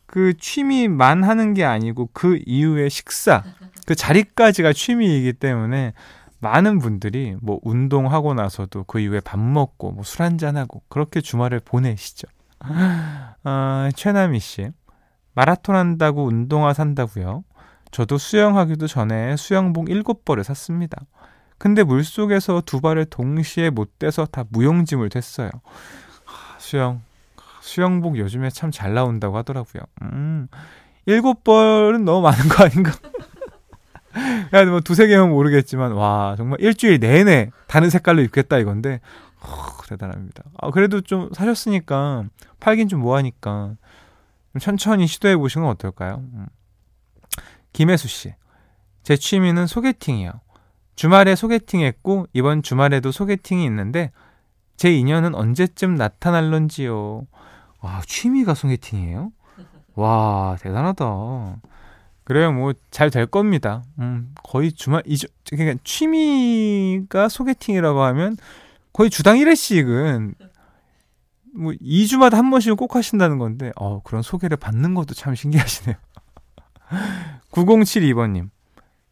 그 0.05 0.37
취미만 0.37 1.25
하는 1.25 1.55
게 1.55 1.65
아니고 1.65 2.11
그 2.13 2.39
이후에 2.45 2.91
식사, 2.91 3.43
그 3.87 3.95
자리까지가 3.95 4.75
취미이기 4.75 5.33
때문에 5.33 5.95
많은 6.41 6.79
분들이 6.79 7.35
뭐 7.41 7.59
운동하고 7.63 8.35
나서도 8.35 8.85
그 8.85 9.01
이후에 9.01 9.21
밥 9.21 9.41
먹고 9.41 9.93
뭐 9.93 10.05
술 10.05 10.25
한잔하고 10.25 10.83
그렇게 10.91 11.23
주말을 11.23 11.61
보내시죠. 11.65 12.29
아, 13.45 13.91
최남희 13.97 14.41
씨. 14.41 14.69
마라톤 15.33 15.75
한다고 15.75 16.27
운동화 16.27 16.75
산다고요? 16.75 17.45
저도 17.93 18.19
수영하기도 18.19 18.89
전에 18.89 19.37
수영복 19.37 19.87
7벌을 19.87 20.43
샀습니다. 20.43 20.99
근데 21.57 21.83
물속에서 21.83 22.61
두 22.67 22.83
발을 22.83 23.07
동시에 23.07 23.71
못 23.71 23.99
떼서 23.99 24.27
다 24.27 24.45
무용지물 24.51 25.09
됐어요. 25.09 25.51
수영 26.59 27.01
수영복 27.63 28.19
요즘에 28.19 28.51
참 28.51 28.71
잘 28.73 28.93
나온다고 28.95 29.37
하더라고요. 29.39 29.83
음, 30.03 30.49
일곱 31.07 31.45
벌은 31.45 32.05
너무 32.05 32.21
많은 32.21 32.49
거 32.49 32.65
아닌가? 32.65 32.93
야, 34.53 34.65
뭐 34.67 34.81
두세 34.81 35.07
개면 35.07 35.31
모르겠지만, 35.31 35.93
와, 35.93 36.35
정말 36.37 36.61
일주일 36.61 36.99
내내 37.01 37.51
다른 37.69 37.89
색깔로 37.89 38.21
입겠다 38.23 38.59
이건데, 38.59 39.01
어, 39.41 39.83
대단합니다. 39.89 40.43
아, 40.59 40.71
그래도 40.71 41.01
좀 41.01 41.31
사셨으니까, 41.33 42.25
팔긴 42.61 42.89
좀 42.89 43.01
뭐하니까, 43.01 43.75
좀 44.53 44.61
천천히 44.61 45.07
시도해 45.07 45.37
보시는 45.37 45.65
건 45.65 45.73
어떨까요? 45.73 46.17
음. 46.35 46.47
김혜수 47.73 48.09
씨. 48.09 48.35
제 49.03 49.17
취미는 49.17 49.67
소개팅이요. 49.67 50.33
주말에 50.95 51.35
소개팅 51.37 51.81
했고, 51.81 52.27
이번 52.33 52.63
주말에도 52.63 53.13
소개팅이 53.13 53.65
있는데, 53.65 54.11
제 54.77 54.93
인연은 54.93 55.35
언제쯤 55.35 55.95
나타날런지요. 55.95 57.27
와, 57.83 58.01
취미가 58.07 58.55
소개팅이에요? 58.55 59.33
와, 59.95 60.57
대단하다. 60.61 61.57
그래요, 62.25 62.53
뭐, 62.53 62.73
잘 62.91 63.11
될 63.11 63.27
겁니다. 63.27 63.83
음, 63.99 64.35
거의 64.45 64.73
주말, 64.73 65.03
이제, 65.07 65.27
그러니까 65.51 65.79
취미가 65.85 67.29
소개팅이라고 67.29 68.01
하면 68.03 68.37
거의 68.93 69.11
주당 69.11 69.37
1회씩은 69.37 70.35
뭐 71.55 71.73
2주마다 71.73 72.35
한 72.37 72.51
번씩은 72.51 72.77
꼭 72.77 72.97
하신다는 72.97 73.39
건데 73.39 73.73
어, 73.77 74.01
그런 74.03 74.23
소개를 74.23 74.57
받는 74.57 74.95
것도 74.95 75.15
참 75.15 75.35
신기하시네요. 75.35 75.97
9072번님. 77.53 78.49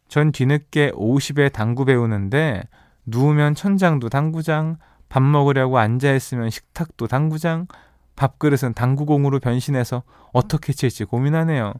전 0.07 0.31
뒤늦게 0.31 0.91
50에 0.91 1.53
당구 1.53 1.85
배우는데 1.85 2.63
누우면 3.05 3.55
천장도 3.55 4.09
당구장, 4.09 4.77
밥 5.09 5.21
먹으려고 5.21 5.77
앉아있으면 5.77 6.49
식탁도 6.49 7.07
당구장, 7.07 7.67
밥그릇은 8.15 8.73
당구공으로 8.73 9.39
변신해서 9.39 10.03
어떻게 10.33 10.73
칠지 10.73 11.05
고민하네요. 11.05 11.73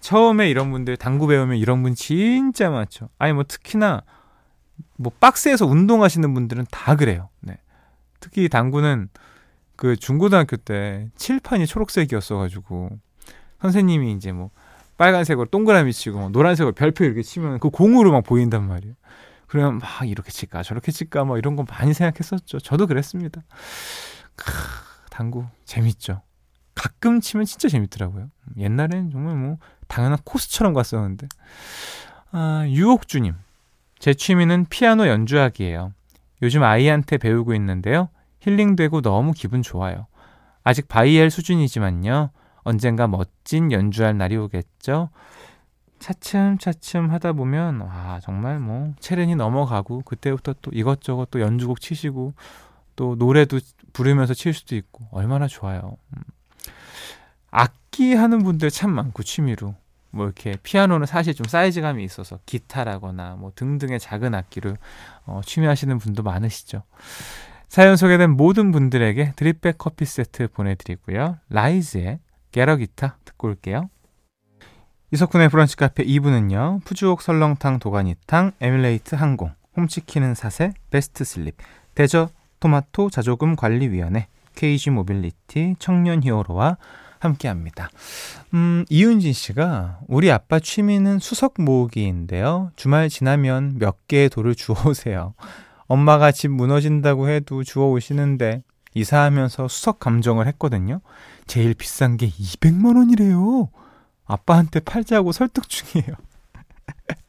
처음에 0.00 0.50
이런 0.50 0.70
분들 0.70 0.96
당구 0.96 1.26
배우면 1.26 1.56
이런 1.56 1.82
분 1.82 1.94
진짜 1.94 2.70
많죠. 2.70 3.08
아니 3.18 3.32
뭐 3.32 3.44
특히나 3.46 4.02
뭐 4.96 5.12
박스에서 5.18 5.66
운동하시는 5.66 6.34
분들은 6.34 6.66
다 6.70 6.96
그래요. 6.96 7.30
네. 7.40 7.58
특히 8.20 8.48
당구는 8.48 9.08
그 9.76 9.96
중고등학교 9.96 10.56
때 10.56 11.08
칠판이 11.16 11.66
초록색이었어 11.66 12.36
가지고 12.36 12.90
선생님이 13.60 14.12
이제 14.12 14.32
뭐 14.32 14.50
빨간색으로 14.96 15.46
동그라미 15.46 15.92
치고 15.92 16.18
뭐 16.18 16.28
노란색으로 16.28 16.74
별표 16.74 17.04
이렇게 17.04 17.22
치면 17.22 17.58
그 17.58 17.70
공으로 17.70 18.12
막 18.12 18.24
보인단 18.24 18.68
말이에요. 18.68 18.94
그러면 19.46 19.78
막 19.78 20.08
이렇게 20.08 20.30
칠까 20.30 20.62
저렇게 20.62 20.92
칠까 20.92 21.24
뭐 21.24 21.38
이런 21.38 21.56
거 21.56 21.64
많이 21.68 21.94
생각했었죠. 21.94 22.60
저도 22.60 22.86
그랬습니다. 22.86 23.42
크, 24.36 24.52
당구 25.14 25.44
재밌죠. 25.64 26.22
가끔 26.74 27.20
치면 27.20 27.46
진짜 27.46 27.68
재밌더라고요. 27.68 28.30
옛날엔 28.56 29.10
정말 29.12 29.36
뭐 29.36 29.58
당연한 29.86 30.18
코스처럼 30.24 30.74
갔었는데. 30.74 31.28
아, 32.32 32.64
유옥주님. 32.66 33.34
제 34.00 34.12
취미는 34.12 34.66
피아노 34.68 35.06
연주하기예요. 35.06 35.92
요즘 36.42 36.64
아이한테 36.64 37.18
배우고 37.18 37.54
있는데요. 37.54 38.08
힐링되고 38.40 39.02
너무 39.02 39.30
기분 39.30 39.62
좋아요. 39.62 40.08
아직 40.64 40.88
바이엘 40.88 41.30
수준이지만요. 41.30 42.30
언젠가 42.64 43.06
멋진 43.06 43.70
연주할 43.70 44.18
날이 44.18 44.36
오겠죠. 44.36 45.10
차츰차츰 46.00 47.12
하다 47.12 47.34
보면 47.34 47.82
와 47.82 48.18
정말 48.20 48.58
뭐 48.58 48.92
체른이 48.98 49.36
넘어가고 49.36 50.00
그때부터 50.00 50.54
또 50.60 50.72
이것저것 50.74 51.30
또 51.30 51.40
연주곡 51.40 51.80
치시고 51.80 52.34
또 52.96 53.14
노래도 53.14 53.60
부르면서 53.94 54.34
칠 54.34 54.52
수도 54.52 54.76
있고 54.76 55.08
얼마나 55.10 55.46
좋아요. 55.46 55.96
음. 56.14 56.22
악기 57.50 58.12
하는 58.14 58.42
분들 58.42 58.70
참 58.70 58.90
많고 58.90 59.22
취미로 59.22 59.74
뭐 60.10 60.26
이렇게 60.26 60.56
피아노는 60.62 61.06
사실 61.06 61.34
좀 61.34 61.46
사이즈감이 61.48 62.04
있어서 62.04 62.38
기타라거나 62.44 63.36
뭐 63.36 63.52
등등의 63.54 63.98
작은 63.98 64.34
악기를 64.34 64.76
어, 65.24 65.40
취미하시는 65.44 65.96
분도 65.98 66.22
많으시죠. 66.22 66.82
사연 67.68 67.96
소개된 67.96 68.30
모든 68.30 68.70
분들에게 68.70 69.32
드립백 69.36 69.78
커피 69.78 70.04
세트 70.04 70.48
보내드리고요. 70.48 71.38
라이즈의 71.48 72.20
게러 72.52 72.76
기타 72.76 73.16
듣고 73.24 73.48
올게요. 73.48 73.88
이석훈의 75.12 75.48
브런치 75.48 75.76
카페 75.76 76.04
2부는요. 76.04 76.84
푸주옥 76.84 77.22
설렁탕 77.22 77.78
도가니탕, 77.78 78.52
에미레이트 78.60 79.14
항공, 79.14 79.52
홈치킨은 79.76 80.34
사세, 80.34 80.72
베스트 80.90 81.24
슬립, 81.24 81.56
대저 81.94 82.28
토마토 82.64 83.10
자조금 83.10 83.56
관리위원회, 83.56 84.26
KG 84.54 84.88
모빌리티, 84.88 85.76
청년 85.78 86.22
히어로와 86.22 86.78
함께합니다. 87.18 87.90
음, 88.54 88.86
이윤진 88.88 89.34
씨가 89.34 90.00
우리 90.08 90.32
아빠 90.32 90.58
취미는 90.58 91.18
수석 91.18 91.56
모으기인데요. 91.58 92.70
주말 92.74 93.10
지나면 93.10 93.78
몇 93.78 94.08
개의 94.08 94.30
돌을 94.30 94.54
주워오세요. 94.54 95.34
엄마가 95.88 96.32
집 96.32 96.52
무너진다고 96.52 97.28
해도 97.28 97.62
주워오시는데 97.64 98.62
이사하면서 98.94 99.68
수석 99.68 99.98
감정을 99.98 100.46
했거든요. 100.46 101.02
제일 101.46 101.74
비싼 101.74 102.16
게 102.16 102.28
200만 102.28 102.96
원이래요. 102.96 103.68
아빠한테 104.24 104.80
팔자고 104.80 105.32
설득 105.32 105.68
중이에요. 105.68 106.14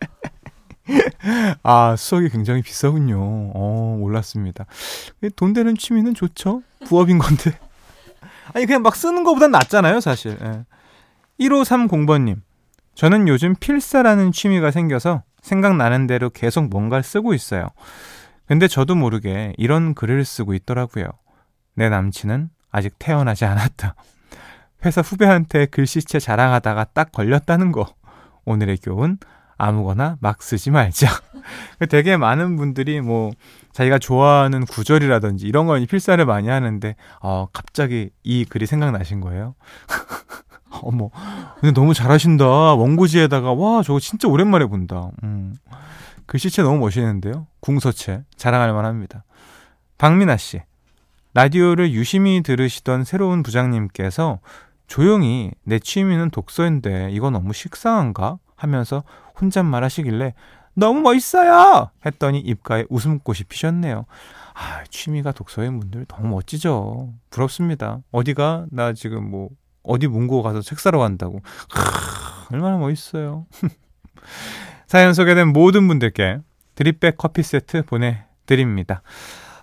아, 1.64 1.96
수석이 1.96 2.30
굉장히 2.30 2.62
비싸군요. 2.62 3.18
어, 3.20 3.98
몰랐습니다. 4.00 4.66
돈 5.36 5.54
되는 5.54 5.76
취미는 5.76 6.14
좋죠. 6.14 6.62
부업인 6.86 7.18
건데. 7.18 7.58
아니 8.54 8.66
그냥 8.66 8.82
막 8.82 8.96
쓰는 8.96 9.24
것보단 9.24 9.52
낫잖아요, 9.52 10.00
사실. 10.00 10.38
예. 10.42 10.66
1530번님. 11.40 12.42
저는 12.94 13.28
요즘 13.28 13.56
필사라는 13.56 14.32
취미가 14.32 14.72
생겨서 14.72 15.24
생각나는 15.42 16.08
대로 16.08 16.30
계속 16.30 16.70
뭔가를 16.70 17.04
쓰고 17.04 17.34
있어요. 17.34 17.68
근데 18.48 18.68
저도 18.68 18.96
모르게 18.96 19.54
이런 19.58 19.94
글을 19.94 20.24
쓰고 20.24 20.54
있더라고요. 20.54 21.06
내 21.74 21.90
남친은 21.90 22.50
아직 22.72 22.96
태어나지 23.00 23.46
않았다. 23.46 23.96
회사 24.86 25.02
후배한테 25.02 25.66
글씨체 25.66 26.20
자랑하다가 26.20 26.86
딱 26.94 27.12
걸렸다는 27.12 27.72
거. 27.72 27.88
오늘의 28.46 28.78
교훈, 28.78 29.18
아무거나 29.58 30.18
막 30.20 30.42
쓰지 30.42 30.72
말자. 30.72 31.08
되게 31.90 32.18
많은 32.18 32.56
분들이 32.56 33.02
뭐 33.02 33.32
자기가 33.72 34.00
좋아하는 34.00 34.66
구절이라든지 34.66 35.46
이런 35.48 35.68
걸 35.68 35.86
필사를 35.86 36.24
많이 36.26 36.50
하는데 36.50 36.96
어 37.22 37.48
갑자기 37.54 38.10
이 38.24 38.46
글이 38.46 38.66
생각나신 38.66 39.22
거예요. 39.22 39.56
어머, 40.82 41.10
근데 41.60 41.72
너무 41.74 41.94
잘하신다. 41.94 42.46
원고지에다가 42.46 43.54
와 43.54 43.82
저거 43.82 44.00
진짜 44.00 44.28
오랜만에 44.28 44.66
본다. 44.66 45.10
음. 45.24 45.56
글씨체 46.26 46.64
너무 46.64 46.80
멋있는데요. 46.80 47.48
궁서체 47.60 48.24
자랑할 48.36 48.74
만합니다. 48.74 49.24
박민아 49.98 50.38
씨, 50.38 50.62
라디오를 51.34 51.92
유심히 51.92 52.42
들으시던 52.44 53.04
새로운 53.04 53.44
부장님께서 53.44 54.40
조용히 54.88 55.52
내 55.64 55.80
취미는 55.80 56.30
독서인데 56.30 57.10
이건 57.12 57.34
너무 57.34 57.54
식상한가 57.54 58.38
하면서 58.56 59.04
혼잣말 59.40 59.84
하시길래 59.84 60.34
너무 60.76 61.02
멋있어요! 61.02 61.90
했더니 62.06 62.40
입가에 62.40 62.86
웃음꽃이 62.90 63.40
피셨네요. 63.48 64.06
아, 64.54 64.84
취미가 64.90 65.32
독서인 65.32 65.80
분들 65.80 66.06
너무 66.06 66.30
멋지죠. 66.30 67.14
부럽습니다. 67.30 68.00
어디가? 68.12 68.68
나 68.72 68.94
지금 68.94 69.30
뭐, 69.30 69.50
어디 69.84 70.08
문고 70.08 70.44
가서 70.44 70.62
책 70.62 70.80
사러 70.80 71.00
간다고. 71.00 71.40
크, 71.40 72.54
얼마나 72.54 72.78
멋있어요. 72.78 73.46
사연 74.88 75.14
소개된 75.14 75.50
모든 75.50 75.88
분들께 75.88 76.40
드립백 76.76 77.18
커피 77.18 77.42
세트 77.42 77.84
보내드립니다. 77.84 79.02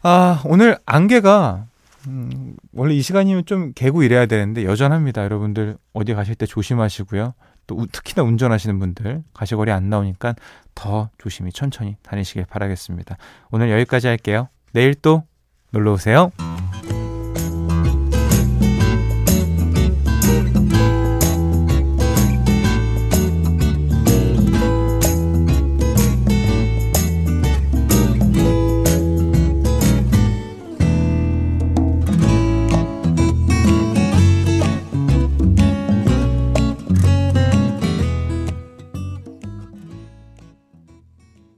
아, 0.02 0.42
오늘 0.46 0.78
안개가, 0.86 1.66
음, 2.08 2.56
원래 2.72 2.94
이 2.94 3.02
시간이면 3.02 3.44
좀 3.46 3.72
개고 3.74 4.02
이래야 4.02 4.26
되는데 4.26 4.64
여전합니다. 4.64 5.22
여러분들 5.24 5.76
어디 5.92 6.14
가실 6.14 6.34
때 6.34 6.46
조심하시고요. 6.46 7.34
또 7.66 7.86
특히나 7.90 8.22
운전하시는 8.22 8.78
분들 8.78 9.22
가시거리 9.34 9.70
안 9.70 9.88
나오니까 9.88 10.34
더 10.74 11.10
조심히 11.18 11.52
천천히 11.52 11.96
다니시길 12.02 12.46
바라겠습니다. 12.46 13.16
오늘 13.50 13.70
여기까지 13.70 14.06
할게요. 14.08 14.48
내일 14.72 14.94
또 14.94 15.24
놀러 15.70 15.92
오세요. 15.92 16.32